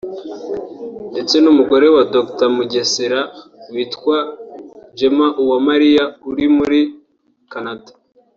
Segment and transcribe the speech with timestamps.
[1.11, 3.21] ndetse n’umugore wa Dr Mugesera
[3.73, 4.17] witwa
[4.97, 6.79] Gemma Uwamariya uri muri
[7.53, 7.89] Canada